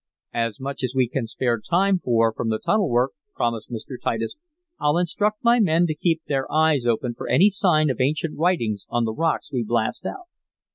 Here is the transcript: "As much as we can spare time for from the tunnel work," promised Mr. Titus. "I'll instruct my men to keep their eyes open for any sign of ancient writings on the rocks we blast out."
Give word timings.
"As 0.33 0.59
much 0.59 0.81
as 0.83 0.93
we 0.95 1.07
can 1.07 1.27
spare 1.27 1.59
time 1.61 1.99
for 1.99 2.33
from 2.33 2.49
the 2.49 2.57
tunnel 2.57 2.89
work," 2.89 3.11
promised 3.35 3.69
Mr. 3.69 3.97
Titus. 4.03 4.35
"I'll 4.79 4.97
instruct 4.97 5.43
my 5.43 5.59
men 5.59 5.85
to 5.85 5.93
keep 5.93 6.23
their 6.25 6.51
eyes 6.51 6.87
open 6.87 7.13
for 7.13 7.29
any 7.29 7.51
sign 7.51 7.91
of 7.91 8.01
ancient 8.01 8.35
writings 8.35 8.87
on 8.89 9.03
the 9.05 9.13
rocks 9.13 9.51
we 9.51 9.63
blast 9.63 10.07
out." 10.07 10.25